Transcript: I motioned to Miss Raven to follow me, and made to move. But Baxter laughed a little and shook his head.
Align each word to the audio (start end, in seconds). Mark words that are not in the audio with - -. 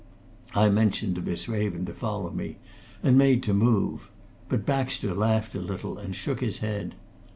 I 0.55 0.67
motioned 0.71 1.13
to 1.13 1.21
Miss 1.21 1.47
Raven 1.47 1.85
to 1.85 1.93
follow 1.93 2.31
me, 2.31 2.57
and 3.03 3.19
made 3.19 3.43
to 3.43 3.53
move. 3.53 4.09
But 4.49 4.65
Baxter 4.65 5.13
laughed 5.13 5.53
a 5.53 5.59
little 5.59 5.99
and 5.99 6.15
shook 6.15 6.39
his 6.41 6.57
head. 6.57 6.95